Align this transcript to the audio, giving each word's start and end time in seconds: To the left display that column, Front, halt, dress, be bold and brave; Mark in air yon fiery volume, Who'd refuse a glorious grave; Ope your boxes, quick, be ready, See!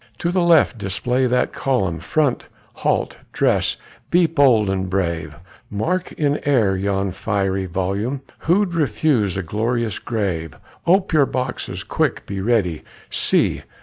To 0.17 0.31
the 0.31 0.41
left 0.41 0.79
display 0.79 1.27
that 1.27 1.53
column, 1.53 1.99
Front, 1.99 2.47
halt, 2.73 3.17
dress, 3.33 3.77
be 4.09 4.25
bold 4.25 4.67
and 4.67 4.89
brave; 4.89 5.35
Mark 5.69 6.11
in 6.13 6.39
air 6.43 6.75
yon 6.75 7.11
fiery 7.11 7.67
volume, 7.67 8.21
Who'd 8.39 8.73
refuse 8.73 9.37
a 9.37 9.43
glorious 9.43 9.99
grave; 9.99 10.55
Ope 10.87 11.13
your 11.13 11.27
boxes, 11.27 11.83
quick, 11.83 12.25
be 12.25 12.41
ready, 12.41 12.83
See! 13.11 13.61